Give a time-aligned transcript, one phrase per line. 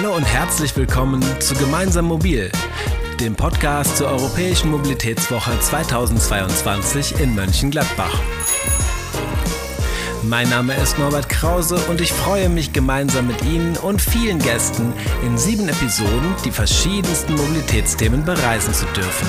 [0.00, 2.50] Hallo und herzlich willkommen zu Gemeinsam Mobil,
[3.20, 8.18] dem Podcast zur Europäischen Mobilitätswoche 2022 in Mönchengladbach.
[10.22, 14.94] Mein Name ist Norbert Krause und ich freue mich gemeinsam mit Ihnen und vielen Gästen
[15.22, 19.28] in sieben Episoden die verschiedensten Mobilitätsthemen bereisen zu dürfen.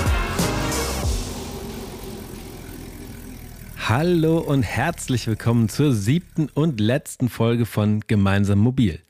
[3.89, 9.01] Hallo und herzlich willkommen zur siebten und letzten Folge von Gemeinsam Mobil.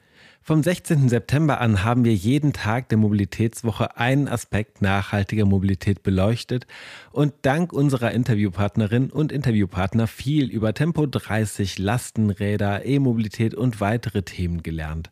[0.52, 1.08] Vom 16.
[1.08, 6.68] September an haben wir jeden Tag der Mobilitätswoche einen Aspekt nachhaltiger Mobilität beleuchtet
[7.14, 14.62] und dank unserer Interviewpartnerin und Interviewpartner viel über Tempo 30, Lastenräder, E-Mobilität und weitere Themen
[14.62, 15.10] gelernt.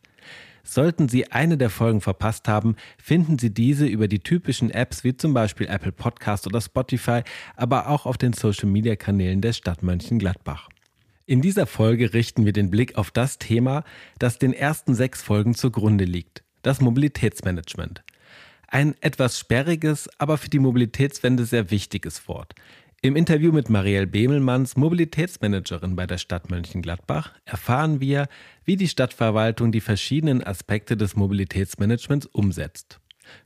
[0.62, 5.16] Sollten Sie eine der Folgen verpasst haben, finden Sie diese über die typischen Apps wie
[5.16, 7.22] zum Beispiel Apple Podcast oder Spotify,
[7.56, 10.68] aber auch auf den Social-Media-Kanälen der Stadt Mönchengladbach.
[11.30, 13.84] In dieser Folge richten wir den Blick auf das Thema,
[14.18, 18.02] das den ersten sechs Folgen zugrunde liegt, das Mobilitätsmanagement.
[18.66, 22.56] Ein etwas sperriges, aber für die Mobilitätswende sehr wichtiges Wort.
[23.00, 28.26] Im Interview mit Marielle Bemelmanns, Mobilitätsmanagerin bei der Stadt Mönchengladbach, erfahren wir,
[28.64, 32.98] wie die Stadtverwaltung die verschiedenen Aspekte des Mobilitätsmanagements umsetzt.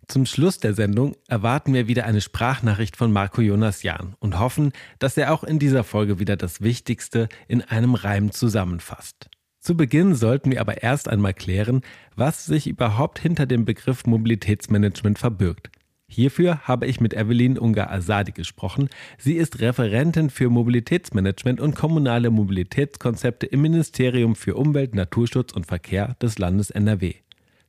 [0.09, 4.73] Zum Schluss der Sendung erwarten wir wieder eine Sprachnachricht von Marco Jonas Jahn und hoffen,
[4.99, 9.29] dass er auch in dieser Folge wieder das Wichtigste in einem Reim zusammenfasst.
[9.61, 11.81] Zu Beginn sollten wir aber erst einmal klären,
[12.17, 15.71] was sich überhaupt hinter dem Begriff Mobilitätsmanagement verbirgt.
[16.07, 18.91] Hierfür habe ich mit Evelyn Ungar-Asadi gesprochen.
[19.19, 26.15] Sie ist Referentin für Mobilitätsmanagement und kommunale Mobilitätskonzepte im Ministerium für Umwelt, Naturschutz und Verkehr
[26.21, 27.15] des Landes NRW.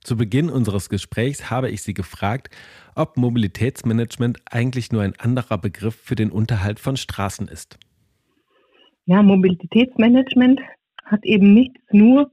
[0.06, 2.52] Zu Beginn unseres Gesprächs habe ich Sie gefragt,
[2.94, 7.80] ob Mobilitätsmanagement eigentlich nur ein anderer Begriff für den Unterhalt von Straßen ist.
[9.08, 10.62] Ja, Mobilitätsmanagement
[11.06, 12.30] hat eben nichts nur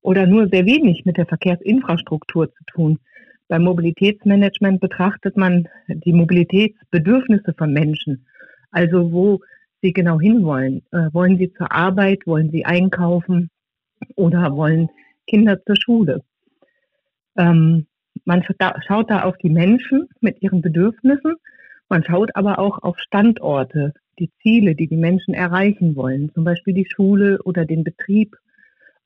[0.00, 2.98] oder nur sehr wenig mit der Verkehrsinfrastruktur zu tun.
[3.46, 8.26] Beim Mobilitätsmanagement betrachtet man die Mobilitätsbedürfnisse von Menschen,
[8.72, 9.38] also wo
[9.80, 10.82] sie genau hinwollen.
[10.90, 13.48] Äh, wollen sie zur Arbeit, wollen sie einkaufen
[14.16, 14.88] oder wollen
[15.28, 16.24] Kinder zur Schule?
[17.36, 17.86] Ähm,
[18.24, 21.34] man schaut da auf die Menschen mit ihren Bedürfnissen.
[21.88, 26.74] Man schaut aber auch auf Standorte, die Ziele, die die Menschen erreichen wollen, zum Beispiel
[26.74, 28.36] die Schule oder den Betrieb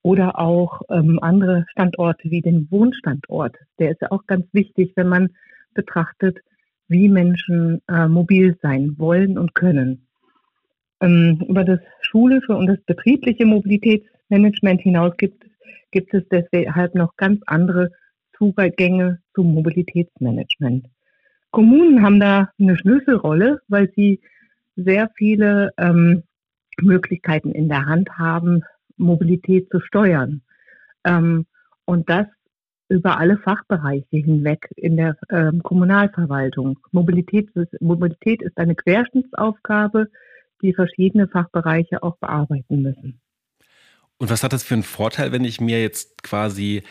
[0.03, 3.57] oder auch ähm, andere Standorte wie den Wohnstandort.
[3.79, 5.31] Der ist ja auch ganz wichtig, wenn man
[5.75, 6.39] betrachtet,
[6.89, 10.07] wie Menschen äh, mobil sein wollen und können.
[11.01, 15.45] Ähm, über das schulische und das betriebliche Mobilitätsmanagement hinaus gibt,
[15.91, 17.91] gibt es deshalb noch ganz andere
[18.39, 20.87] Zugänge zum Mobilitätsmanagement.
[21.51, 24.21] Kommunen haben da eine Schlüsselrolle, weil sie
[24.77, 26.23] sehr viele ähm,
[26.81, 28.63] Möglichkeiten in der Hand haben,
[28.97, 30.43] Mobilität zu steuern.
[31.05, 31.47] Ähm,
[31.85, 32.27] und das
[32.89, 36.79] über alle Fachbereiche hinweg in der ähm, Kommunalverwaltung.
[36.93, 40.09] Mobilität, Mobilität ist eine Querschnittsaufgabe,
[40.63, 43.21] die verschiedene Fachbereiche auch bearbeiten müssen.
[44.19, 46.83] Und was hat das für einen Vorteil, wenn ich mir jetzt quasi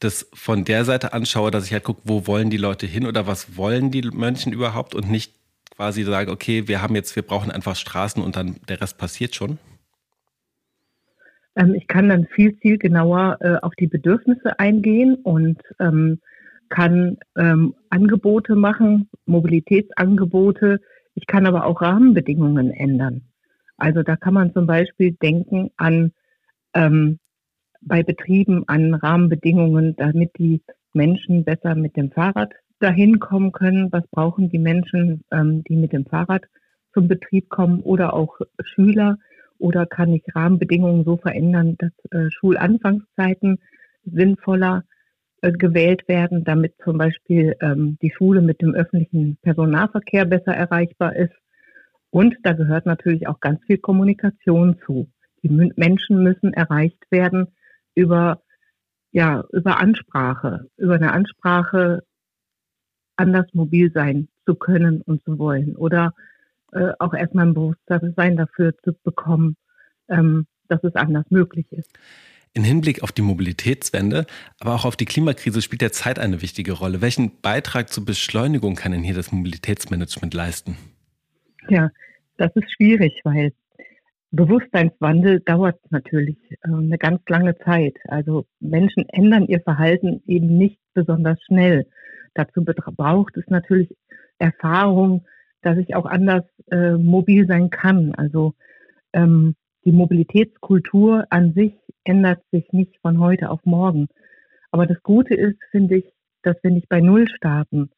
[0.00, 3.26] das von der Seite anschaue, dass ich halt gucke, wo wollen die Leute hin oder
[3.26, 5.32] was wollen die Mönchen überhaupt und nicht
[5.74, 9.34] quasi sage, okay, wir haben jetzt, wir brauchen einfach Straßen und dann der Rest passiert
[9.34, 9.58] schon?
[11.56, 16.20] Ähm, ich kann dann viel, viel genauer äh, auf die Bedürfnisse eingehen und ähm,
[16.68, 20.80] kann ähm, Angebote machen, Mobilitätsangebote.
[21.14, 23.22] Ich kann aber auch Rahmenbedingungen ändern.
[23.76, 26.12] Also da kann man zum Beispiel denken an
[26.74, 27.18] ähm,
[27.86, 30.62] bei Betrieben an Rahmenbedingungen, damit die
[30.92, 33.92] Menschen besser mit dem Fahrrad dahin kommen können.
[33.92, 36.44] Was brauchen die Menschen, ähm, die mit dem Fahrrad
[36.92, 39.18] zum Betrieb kommen oder auch Schüler?
[39.58, 43.60] Oder kann ich Rahmenbedingungen so verändern, dass äh, Schulanfangszeiten
[44.04, 44.84] sinnvoller
[45.42, 51.16] äh, gewählt werden, damit zum Beispiel ähm, die Schule mit dem öffentlichen Personennahverkehr besser erreichbar
[51.16, 51.34] ist?
[52.10, 55.08] Und da gehört natürlich auch ganz viel Kommunikation zu.
[55.42, 57.48] Die Menschen müssen erreicht werden,
[57.94, 58.42] über,
[59.12, 62.02] ja, über Ansprache, über eine Ansprache
[63.16, 66.14] anders mobil sein zu können und zu wollen oder
[66.72, 69.56] äh, auch erstmal ein Bewusstsein dafür zu bekommen,
[70.08, 71.90] ähm, dass es anders möglich ist.
[72.52, 74.26] In Hinblick auf die Mobilitätswende,
[74.60, 77.00] aber auch auf die Klimakrise spielt der Zeit eine wichtige Rolle.
[77.00, 80.76] Welchen Beitrag zur Beschleunigung kann denn hier das Mobilitätsmanagement leisten?
[81.68, 81.90] Ja,
[82.36, 83.52] das ist schwierig, weil
[84.34, 87.96] Bewusstseinswandel dauert natürlich äh, eine ganz lange Zeit.
[88.08, 91.86] Also Menschen ändern ihr Verhalten eben nicht besonders schnell.
[92.34, 93.94] Dazu braucht es natürlich
[94.38, 95.24] Erfahrung,
[95.62, 98.12] dass ich auch anders äh, mobil sein kann.
[98.16, 98.54] Also
[99.12, 99.54] ähm,
[99.84, 104.08] die Mobilitätskultur an sich ändert sich nicht von heute auf morgen.
[104.72, 107.90] Aber das Gute ist, finde ich, dass wir nicht bei Null starten.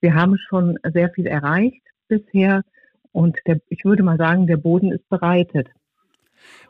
[0.00, 2.62] Wir haben schon sehr viel erreicht bisher
[3.12, 5.68] und der, ich würde mal sagen, der Boden ist bereitet.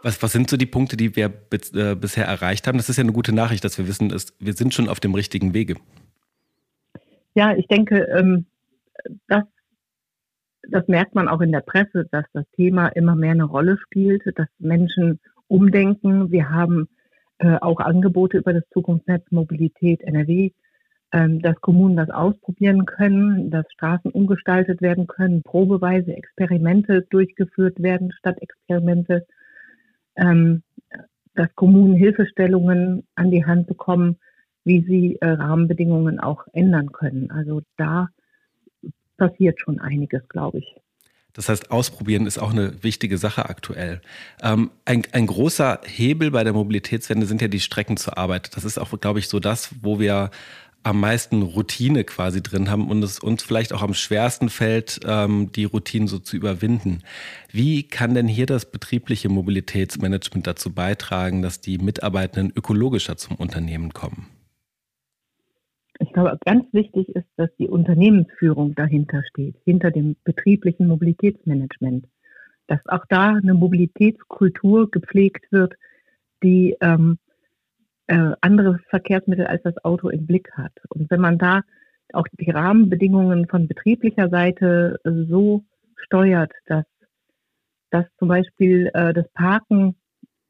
[0.02, 2.76] Was, was sind so die Punkte, die wir äh, bisher erreicht haben?
[2.76, 5.14] Das ist ja eine gute Nachricht, dass wir wissen, dass wir sind schon auf dem
[5.14, 5.76] richtigen Wege.
[7.34, 8.46] Ja, ich denke, ähm,
[9.28, 9.44] das,
[10.68, 14.22] das merkt man auch in der Presse, dass das Thema immer mehr eine Rolle spielt,
[14.36, 16.30] dass Menschen umdenken.
[16.30, 16.88] Wir haben
[17.38, 20.50] äh, auch Angebote über das Zukunftsnetz Mobilität NRW,
[21.12, 28.40] dass Kommunen das ausprobieren können, dass Straßen umgestaltet werden können, probeweise Experimente durchgeführt werden statt
[28.40, 29.26] Experimente
[30.16, 30.62] ähm,
[31.34, 34.18] dass Kommunen Hilfestellungen an die Hand bekommen,
[34.64, 37.30] wie sie äh, Rahmenbedingungen auch ändern können.
[37.30, 38.08] Also da
[39.16, 40.76] passiert schon einiges, glaube ich.
[41.32, 44.02] Das heißt, ausprobieren ist auch eine wichtige Sache aktuell.
[44.42, 48.54] Ähm, ein, ein, großer Hebel bei der Mobilitätswende sind ja die Strecken zur Arbeit.
[48.54, 50.30] Das ist auch, glaube ich, so das, wo wir
[50.84, 55.50] am meisten Routine quasi drin haben und es uns vielleicht auch am schwersten fällt, ähm,
[55.52, 57.02] die Routinen so zu überwinden.
[57.50, 63.92] Wie kann denn hier das betriebliche Mobilitätsmanagement dazu beitragen, dass die Mitarbeitenden ökologischer zum Unternehmen
[63.92, 64.26] kommen?
[66.00, 72.06] Ich glaube, ganz wichtig ist, dass die Unternehmensführung dahinter steht, hinter dem betrieblichen Mobilitätsmanagement.
[72.66, 75.74] Dass auch da eine Mobilitätskultur gepflegt wird,
[76.42, 77.18] die ähm,
[78.12, 80.72] äh, andere Verkehrsmittel als das Auto im Blick hat.
[80.90, 81.62] Und wenn man da
[82.12, 85.64] auch die Rahmenbedingungen von betrieblicher Seite äh, so
[85.96, 86.84] steuert, dass,
[87.90, 89.96] dass zum Beispiel äh, das Parken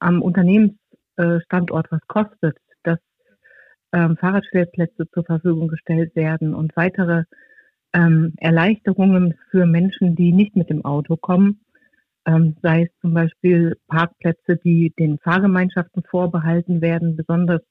[0.00, 2.98] am Unternehmensstandort was kostet, dass
[3.92, 7.24] ähm, Fahrradstellplätze zur Verfügung gestellt werden und weitere
[7.92, 11.60] ähm, Erleichterungen für Menschen, die nicht mit dem Auto kommen,
[12.26, 17.62] ähm, sei es zum Beispiel Parkplätze, die den Fahrgemeinschaften vorbehalten werden, besonders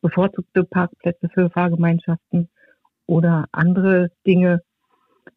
[0.00, 2.48] bevorzugte Parkplätze für Fahrgemeinschaften
[3.06, 4.62] oder andere Dinge,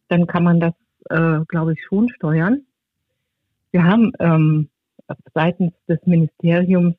[0.08, 0.74] dann kann man das,
[1.08, 2.66] äh, glaube ich, schon steuern.
[3.72, 4.68] Wir haben ähm,
[5.34, 6.96] seitens des Ministeriums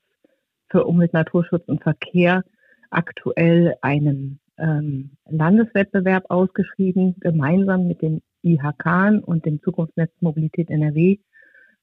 [0.69, 2.43] für Umwelt, Naturschutz und Verkehr
[2.89, 11.17] aktuell einen ähm, Landeswettbewerb ausgeschrieben, gemeinsam mit den IHK und dem Zukunftsnetz Mobilität NRW,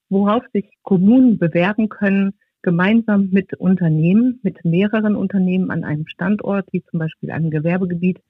[0.08, 6.82] worauf sich Kommunen bewerben können, gemeinsam mit Unternehmen, mit mehreren Unternehmen an einem Standort, wie
[6.82, 8.20] zum Beispiel einem Gewerbegebiet,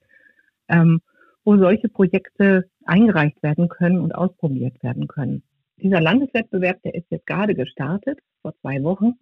[0.67, 1.01] ähm,
[1.43, 5.43] wo solche Projekte eingereicht werden können und ausprobiert werden können.
[5.77, 9.13] Dieser Landeswettbewerb, der ist jetzt gerade gestartet, vor zwei Wochen.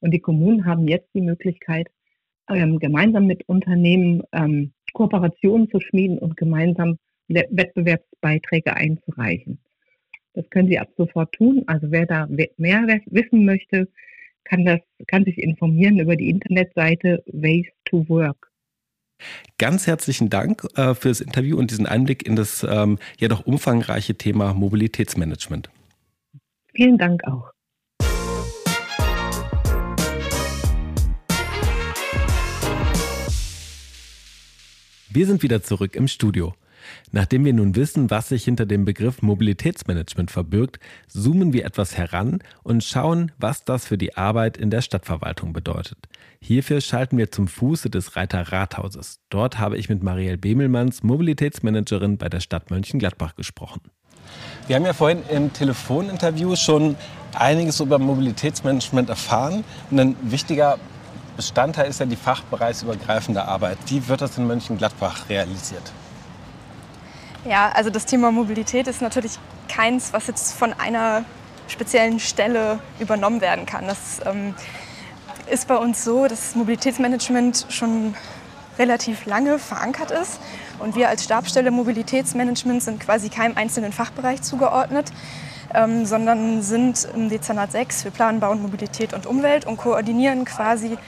[0.00, 1.88] Und die Kommunen haben jetzt die Möglichkeit,
[2.48, 6.98] ähm, gemeinsam mit Unternehmen ähm, Kooperationen zu schmieden und gemeinsam
[7.28, 9.58] Wettbewerbsbeiträge einzureichen.
[10.36, 11.64] Das können Sie ab sofort tun.
[11.66, 13.88] Also wer da mehr wissen möchte,
[14.44, 18.52] kann, das, kann sich informieren über die Internetseite Ways to Work.
[19.56, 23.46] Ganz herzlichen Dank äh, für das Interview und diesen Einblick in das ähm, ja doch
[23.46, 25.70] umfangreiche Thema Mobilitätsmanagement.
[26.74, 27.50] Vielen Dank auch.
[35.08, 36.52] Wir sind wieder zurück im Studio.
[37.12, 42.40] Nachdem wir nun wissen, was sich hinter dem Begriff Mobilitätsmanagement verbirgt, zoomen wir etwas heran
[42.62, 45.98] und schauen, was das für die Arbeit in der Stadtverwaltung bedeutet.
[46.40, 49.20] Hierfür schalten wir zum Fuße des Reiter Rathauses.
[49.30, 53.80] Dort habe ich mit Marielle Bemelmanns, Mobilitätsmanagerin bei der Stadt Mönchengladbach, gesprochen.
[54.66, 56.96] Wir haben ja vorhin im Telefoninterview schon
[57.34, 59.64] einiges über Mobilitätsmanagement erfahren.
[59.90, 60.78] Und ein wichtiger
[61.36, 63.78] Bestandteil ist ja die fachbereichsübergreifende Arbeit.
[63.86, 65.92] Wie wird das in Mönchengladbach realisiert?
[67.48, 69.38] Ja, also das Thema Mobilität ist natürlich
[69.68, 71.24] keins, was jetzt von einer
[71.68, 73.86] speziellen Stelle übernommen werden kann.
[73.86, 74.54] Das ähm,
[75.48, 78.14] ist bei uns so, dass Mobilitätsmanagement schon
[78.80, 80.40] relativ lange verankert ist.
[80.80, 85.12] Und wir als Stabsstelle Mobilitätsmanagement sind quasi keinem einzelnen Fachbereich zugeordnet,
[85.72, 90.98] ähm, sondern sind im Dezernat 6 für Planen, Bauen, Mobilität und Umwelt und koordinieren quasi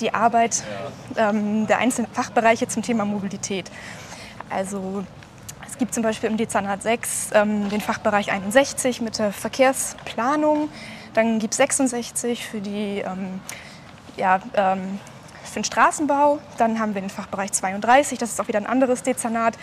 [0.00, 0.64] die Arbeit
[1.16, 3.70] ähm, der einzelnen Fachbereiche zum Thema Mobilität.
[4.50, 5.04] Also
[5.78, 10.68] es gibt zum Beispiel im Dezernat 6 ähm, den Fachbereich 61 mit der Verkehrsplanung.
[11.14, 13.40] Dann gibt es 66 für, die, ähm,
[14.16, 14.98] ja, ähm,
[15.44, 16.40] für den Straßenbau.
[16.56, 19.56] Dann haben wir den Fachbereich 32, das ist auch wieder ein anderes Dezernat,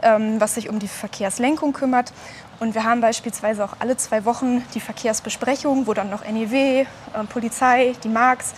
[0.00, 2.12] ähm, was sich um die Verkehrslenkung kümmert.
[2.60, 6.86] Und wir haben beispielsweise auch alle zwei Wochen die Verkehrsbesprechung, wo dann noch NEW, äh,
[7.28, 8.54] Polizei, die Marks,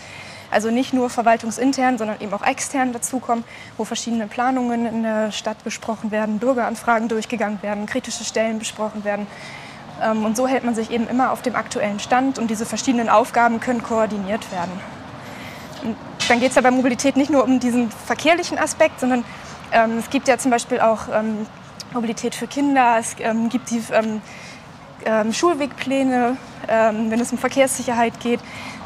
[0.50, 3.44] also nicht nur verwaltungsintern, sondern eben auch extern dazukommen,
[3.76, 9.26] wo verschiedene Planungen in der Stadt besprochen werden, Bürgeranfragen durchgegangen werden, kritische Stellen besprochen werden.
[10.02, 13.08] Ähm, und so hält man sich eben immer auf dem aktuellen Stand und diese verschiedenen
[13.08, 14.72] Aufgaben können koordiniert werden.
[15.84, 15.96] Und
[16.28, 19.24] dann geht es ja bei Mobilität nicht nur um diesen verkehrlichen Aspekt, sondern
[19.72, 21.46] ähm, es gibt ja zum Beispiel auch ähm,
[21.92, 24.20] Mobilität für Kinder, es ähm, gibt die ähm,
[25.04, 26.36] ähm, Schulwegpläne,
[26.68, 28.38] wenn es um Verkehrssicherheit geht.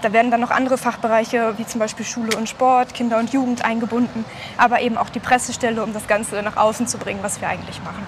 [0.05, 3.65] Da werden dann noch andere Fachbereiche wie zum Beispiel Schule und Sport, Kinder und Jugend
[3.65, 4.27] eingebunden,
[4.59, 7.83] aber eben auch die Pressestelle, um das Ganze nach außen zu bringen, was wir eigentlich
[7.83, 8.05] machen.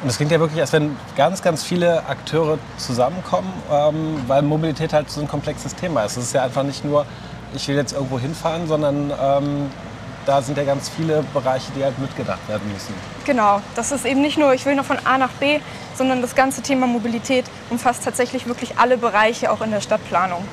[0.00, 4.92] Und es klingt ja wirklich, als wenn ganz, ganz viele Akteure zusammenkommen, ähm, weil Mobilität
[4.92, 6.16] halt so ein komplexes Thema ist.
[6.18, 7.04] Es ist ja einfach nicht nur,
[7.52, 9.70] ich will jetzt irgendwo hinfahren, sondern ähm,
[10.24, 12.94] da sind ja ganz viele Bereiche, die halt mitgedacht werden müssen.
[13.24, 15.58] Genau, das ist eben nicht nur, ich will noch von A nach B,
[15.96, 20.44] sondern das ganze Thema Mobilität umfasst tatsächlich wirklich alle Bereiche auch in der Stadtplanung.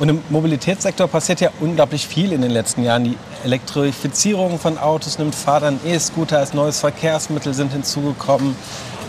[0.00, 3.04] Und im Mobilitätssektor passiert ja unglaublich viel in den letzten Jahren.
[3.04, 8.56] Die Elektrifizierung von Autos nimmt Fahrt E-Scooter als neues Verkehrsmittel sind hinzugekommen.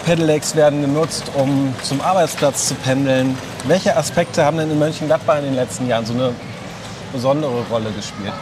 [0.06, 3.38] Pedelecs werden genutzt, um zum Arbeitsplatz zu pendeln.
[3.68, 6.34] Welche Aspekte haben denn in Mönchengladbach in den letzten Jahren so eine
[7.14, 8.34] besondere Rolle gespielt?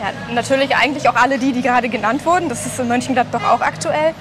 [0.00, 2.50] Ja, natürlich eigentlich auch alle die, die gerade genannt wurden.
[2.50, 4.12] Das ist in Mönchengladbach auch aktuell.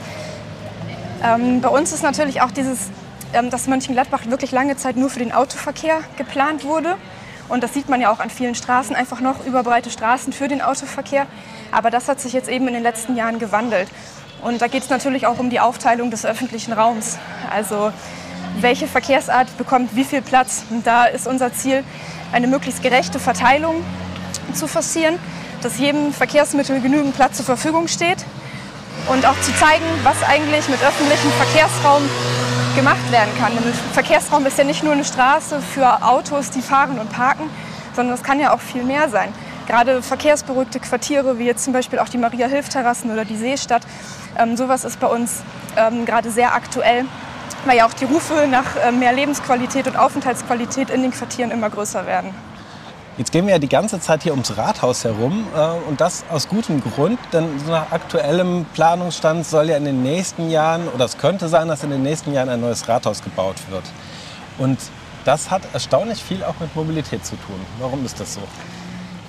[1.21, 2.89] Ähm, bei uns ist natürlich auch dieses,
[3.33, 6.95] ähm, dass Mönchengladbach wirklich lange Zeit nur für den Autoverkehr geplant wurde.
[7.49, 10.61] Und das sieht man ja auch an vielen Straßen, einfach noch überbreite Straßen für den
[10.61, 11.27] Autoverkehr.
[11.71, 13.89] Aber das hat sich jetzt eben in den letzten Jahren gewandelt.
[14.41, 17.17] Und da geht es natürlich auch um die Aufteilung des öffentlichen Raums.
[17.51, 17.91] Also
[18.59, 20.63] welche Verkehrsart bekommt wie viel Platz.
[20.69, 21.83] Und da ist unser Ziel,
[22.31, 23.83] eine möglichst gerechte Verteilung
[24.53, 25.19] zu forcieren
[25.63, 28.25] dass jedem Verkehrsmittel genügend Platz zur Verfügung steht
[29.07, 32.03] und auch zu zeigen, was eigentlich mit öffentlichem Verkehrsraum
[32.75, 33.53] gemacht werden kann.
[33.53, 37.49] Denn Verkehrsraum ist ja nicht nur eine Straße für Autos, die fahren und parken,
[37.95, 39.33] sondern es kann ja auch viel mehr sein.
[39.67, 43.83] Gerade verkehrsberuhigte Quartiere, wie jetzt zum Beispiel auch die Maria-Hilf-Terrassen oder die Seestadt,
[44.37, 45.41] ähm, sowas ist bei uns
[45.77, 47.05] ähm, gerade sehr aktuell,
[47.65, 51.69] weil ja auch die Rufe nach äh, mehr Lebensqualität und Aufenthaltsqualität in den Quartieren immer
[51.69, 52.33] größer werden.
[53.15, 56.47] Jetzt gehen wir ja die ganze Zeit hier ums Rathaus herum äh, und das aus
[56.47, 61.19] gutem Grund, denn so nach aktuellem Planungsstand soll ja in den nächsten Jahren, oder es
[61.19, 63.83] könnte sein, dass in den nächsten Jahren ein neues Rathaus gebaut wird.
[64.57, 64.79] Und
[65.25, 67.59] das hat erstaunlich viel auch mit Mobilität zu tun.
[67.79, 68.41] Warum ist das so?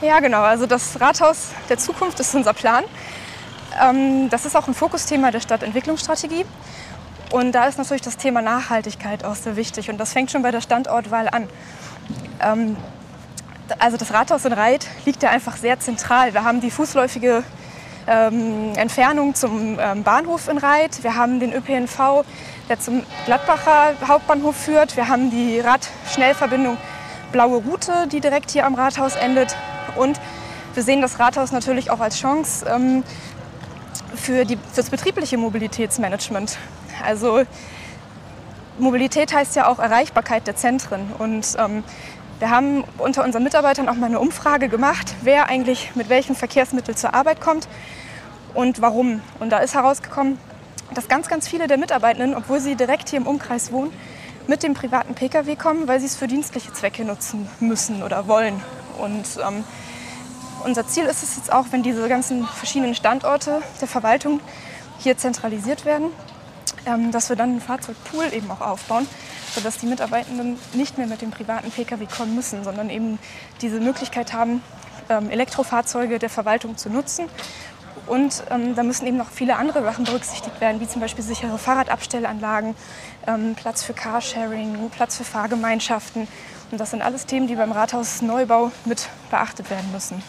[0.00, 0.40] Ja, genau.
[0.40, 2.84] Also das Rathaus der Zukunft ist unser Plan.
[3.82, 6.46] Ähm, das ist auch ein Fokusthema der Stadtentwicklungsstrategie.
[7.30, 9.90] Und da ist natürlich das Thema Nachhaltigkeit auch sehr wichtig.
[9.90, 11.48] Und das fängt schon bei der Standortwahl an.
[12.40, 12.76] Ähm,
[13.78, 16.34] also das Rathaus in Reit liegt ja einfach sehr zentral.
[16.34, 17.42] Wir haben die fußläufige
[18.06, 21.02] ähm, Entfernung zum ähm, Bahnhof in Reit.
[21.02, 22.24] Wir haben den ÖPNV,
[22.68, 24.96] der zum Gladbacher Hauptbahnhof führt.
[24.96, 26.76] Wir haben die Radschnellverbindung
[27.32, 29.56] Blaue Route, die direkt hier am Rathaus endet.
[29.96, 30.20] Und
[30.74, 33.04] wir sehen das Rathaus natürlich auch als Chance ähm,
[34.14, 36.58] für, die, für das betriebliche Mobilitätsmanagement.
[37.04, 37.42] Also
[38.78, 41.12] Mobilität heißt ja auch Erreichbarkeit der Zentren.
[41.18, 41.84] Und ähm,
[42.44, 46.94] wir haben unter unseren Mitarbeitern auch mal eine Umfrage gemacht, wer eigentlich mit welchem Verkehrsmittel
[46.94, 47.68] zur Arbeit kommt
[48.52, 49.22] und warum.
[49.40, 50.38] Und da ist herausgekommen,
[50.92, 53.94] dass ganz, ganz viele der Mitarbeitenden, obwohl sie direkt hier im Umkreis wohnen,
[54.46, 58.62] mit dem privaten Pkw kommen, weil sie es für dienstliche Zwecke nutzen müssen oder wollen.
[58.98, 59.64] Und ähm,
[60.66, 64.40] unser Ziel ist es jetzt auch, wenn diese ganzen verschiedenen Standorte der Verwaltung
[64.98, 66.10] hier zentralisiert werden,
[66.86, 69.06] ähm, dass wir dann einen Fahrzeugpool eben auch aufbauen,
[69.54, 73.18] sodass die Mitarbeitenden nicht mehr mit dem privaten Pkw kommen müssen, sondern eben
[73.60, 74.62] diese Möglichkeit haben,
[75.08, 77.28] ähm, Elektrofahrzeuge der Verwaltung zu nutzen.
[78.06, 81.56] Und ähm, da müssen eben noch viele andere Sachen berücksichtigt werden, wie zum Beispiel sichere
[81.56, 82.74] Fahrradabstellanlagen,
[83.26, 86.28] ähm, Platz für Carsharing, Platz für Fahrgemeinschaften.
[86.70, 90.22] Und das sind alles Themen, die beim Rathausneubau mit beachtet werden müssen.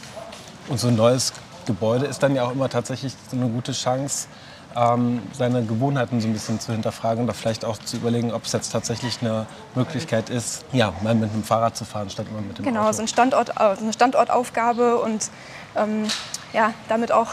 [0.70, 1.34] Und so ein neues
[1.66, 4.28] Gebäude ist dann ja auch immer tatsächlich so eine gute Chance,
[4.76, 8.52] ähm, seine Gewohnheiten so ein bisschen zu hinterfragen und vielleicht auch zu überlegen, ob es
[8.52, 12.58] jetzt tatsächlich eine Möglichkeit ist, ja, mal mit dem Fahrrad zu fahren, statt immer mit
[12.58, 12.88] dem genau, Auto.
[12.88, 15.30] Genau, so ein Standort, äh, eine Standortaufgabe und
[15.76, 16.06] ähm,
[16.54, 17.30] ja, damit auch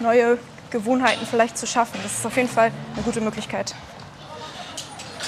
[0.00, 0.38] neue
[0.70, 1.98] Gewohnheiten vielleicht zu schaffen.
[2.02, 3.74] Das ist auf jeden Fall eine gute Möglichkeit.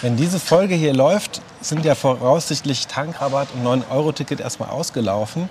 [0.03, 5.51] Wenn diese Folge hier läuft, sind ja voraussichtlich Tankrabatt und 9-Euro-Ticket erstmal ausgelaufen.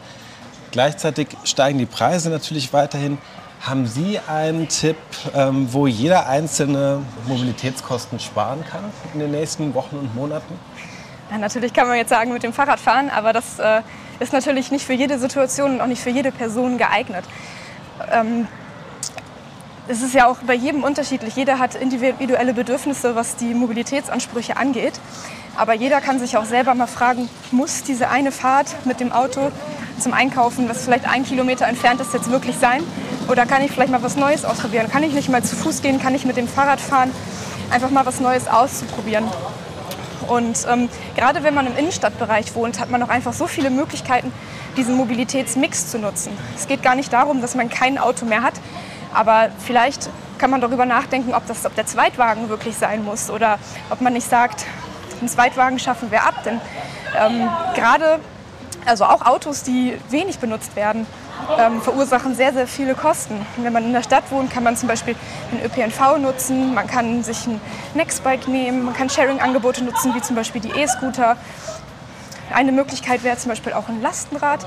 [0.72, 3.18] Gleichzeitig steigen die Preise natürlich weiterhin.
[3.62, 4.96] Haben Sie einen Tipp,
[5.36, 10.58] ähm, wo jeder einzelne Mobilitätskosten sparen kann in den nächsten Wochen und Monaten?
[11.30, 13.82] Ja, natürlich kann man jetzt sagen mit dem Fahrrad fahren, aber das äh,
[14.22, 17.26] ist natürlich nicht für jede Situation und auch nicht für jede Person geeignet.
[18.10, 18.48] Ähm,
[19.90, 21.36] es ist ja auch bei jedem unterschiedlich.
[21.36, 25.00] Jeder hat individuelle Bedürfnisse, was die Mobilitätsansprüche angeht.
[25.58, 29.52] Aber jeder kann sich auch selber mal fragen, muss diese eine Fahrt mit dem Auto
[30.00, 32.84] zum Einkaufen, was vielleicht ein Kilometer entfernt ist, jetzt wirklich sein?
[33.30, 34.90] Oder kann ich vielleicht mal was Neues ausprobieren?
[34.90, 36.02] Kann ich nicht mal zu Fuß gehen?
[36.02, 37.12] Kann ich mit dem Fahrrad fahren?
[37.70, 39.26] Einfach mal was Neues auszuprobieren.
[40.28, 44.34] Und ähm, gerade wenn man im Innenstadtbereich wohnt, hat man auch einfach so viele Möglichkeiten,
[44.78, 46.36] diesen Mobilitätsmix zu nutzen.
[46.56, 48.56] Es geht gar nicht darum, dass man kein Auto mehr hat,
[49.14, 50.10] aber vielleicht
[50.40, 53.60] kann man darüber nachdenken, ob, das, ob der Zweitwagen wirklich sein muss oder
[53.92, 54.66] ob man nicht sagt,
[55.20, 56.44] einen Zweitwagen schaffen wir ab.
[56.44, 56.60] Denn
[57.20, 58.20] ähm, gerade
[58.86, 61.06] also auch Autos, die wenig benutzt werden,
[61.58, 63.46] ähm, verursachen sehr, sehr viele Kosten.
[63.58, 65.16] wenn man in der Stadt wohnt, kann man zum Beispiel
[65.52, 67.60] den ÖPNV nutzen, man kann sich ein
[67.94, 71.38] Nextbike nehmen, man kann Sharing-Angebote nutzen, wie zum Beispiel die E-Scooter.
[72.54, 74.66] Eine Möglichkeit wäre zum Beispiel auch ein Lastenrad,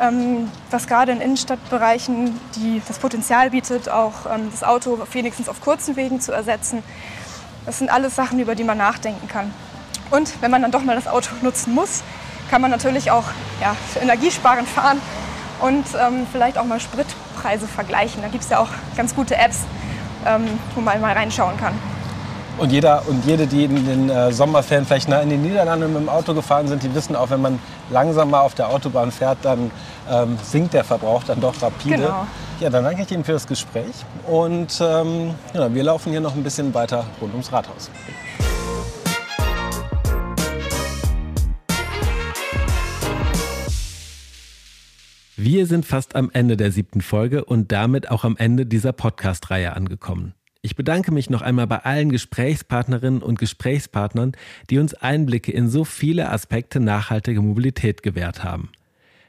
[0.00, 5.60] ähm, was gerade in Innenstadtbereichen die, das Potenzial bietet, auch ähm, das Auto wenigstens auf
[5.60, 6.82] kurzen Wegen zu ersetzen.
[7.66, 9.52] Das sind alles Sachen, über die man nachdenken kann.
[10.10, 12.02] Und wenn man dann doch mal das Auto nutzen muss,
[12.50, 13.24] kann man natürlich auch
[13.60, 15.00] ja, energiesparend fahren
[15.60, 18.22] und ähm, vielleicht auch mal Spritpreise vergleichen.
[18.22, 19.60] Da gibt es ja auch ganz gute Apps,
[20.26, 21.74] ähm, wo man mal reinschauen kann.
[22.56, 26.02] Und jeder und jede, die in den äh, Sommerferien vielleicht nah in den Niederlanden mit
[26.02, 27.58] dem Auto gefahren sind, die wissen auch, wenn man
[27.90, 29.72] langsamer auf der Autobahn fährt, dann
[30.08, 31.96] ähm, sinkt der Verbrauch dann doch rapide.
[31.96, 32.26] Genau.
[32.60, 33.94] Ja, dann danke ich Ihnen für das Gespräch
[34.28, 37.90] und ähm, ja, wir laufen hier noch ein bisschen weiter rund ums Rathaus.
[45.36, 49.74] Wir sind fast am Ende der siebten Folge und damit auch am Ende dieser Podcast-Reihe
[49.74, 50.34] angekommen.
[50.62, 54.36] Ich bedanke mich noch einmal bei allen Gesprächspartnerinnen und Gesprächspartnern,
[54.70, 58.70] die uns Einblicke in so viele Aspekte nachhaltiger Mobilität gewährt haben.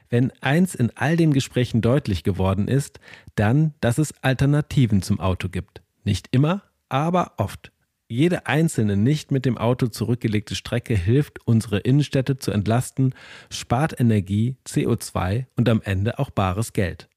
[0.08, 3.00] Wenn eins in all den Gesprächen deutlich geworden ist,
[3.34, 5.82] dann, dass es Alternativen zum Auto gibt.
[6.04, 7.72] Nicht immer, aber oft.
[8.08, 13.14] Jede einzelne nicht mit dem Auto zurückgelegte Strecke hilft, unsere Innenstädte zu entlasten,
[13.50, 17.08] spart Energie, CO2 und am Ende auch bares Geld.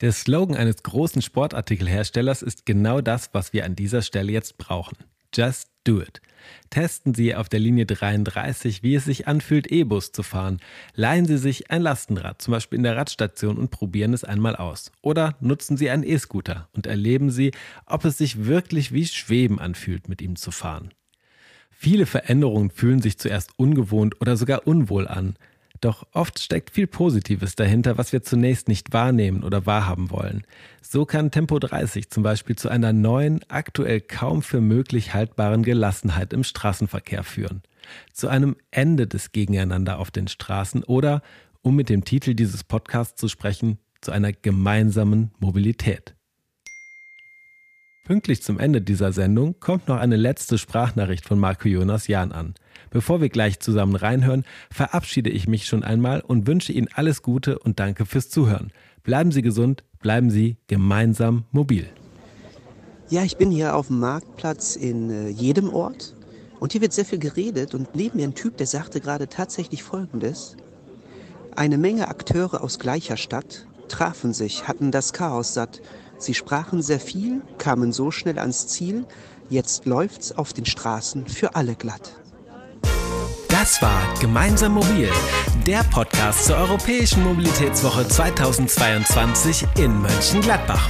[0.00, 4.96] Der Slogan eines großen Sportartikelherstellers ist genau das, was wir an dieser Stelle jetzt brauchen.
[5.34, 6.20] Just do it.
[6.70, 10.60] Testen Sie auf der Linie 33, wie es sich anfühlt, E-Bus zu fahren.
[10.94, 14.92] Leihen Sie sich ein Lastenrad, zum Beispiel in der Radstation, und probieren es einmal aus.
[15.02, 17.52] Oder nutzen Sie einen E-Scooter und erleben Sie,
[17.86, 20.92] ob es sich wirklich wie Schweben anfühlt, mit ihm zu fahren.
[21.70, 25.36] Viele Veränderungen fühlen sich zuerst ungewohnt oder sogar unwohl an.
[25.80, 30.42] Doch oft steckt viel Positives dahinter, was wir zunächst nicht wahrnehmen oder wahrhaben wollen.
[30.82, 36.32] So kann Tempo 30 zum Beispiel zu einer neuen, aktuell kaum für möglich haltbaren Gelassenheit
[36.32, 37.62] im Straßenverkehr führen.
[38.12, 41.22] Zu einem Ende des Gegeneinander auf den Straßen oder,
[41.62, 46.14] um mit dem Titel dieses Podcasts zu sprechen, zu einer gemeinsamen Mobilität.
[48.04, 52.54] Pünktlich zum Ende dieser Sendung kommt noch eine letzte Sprachnachricht von Marco Jonas Jahn an.
[52.90, 57.58] Bevor wir gleich zusammen reinhören, verabschiede ich mich schon einmal und wünsche Ihnen alles Gute
[57.58, 58.72] und danke fürs Zuhören.
[59.02, 61.86] Bleiben Sie gesund, bleiben Sie gemeinsam mobil.
[63.10, 66.14] Ja, ich bin hier auf dem Marktplatz in äh, jedem Ort
[66.60, 69.82] und hier wird sehr viel geredet und neben mir ein Typ, der sagte gerade tatsächlich
[69.82, 70.56] Folgendes.
[71.56, 75.80] Eine Menge Akteure aus gleicher Stadt trafen sich, hatten das Chaos satt
[76.18, 79.06] Sie sprachen sehr viel, kamen so schnell ans Ziel,
[79.50, 82.16] jetzt läuft's auf den Straßen für alle glatt.
[83.58, 85.10] Das war Gemeinsam Mobil,
[85.66, 90.88] der Podcast zur Europäischen Mobilitätswoche 2022 in Mönchengladbach.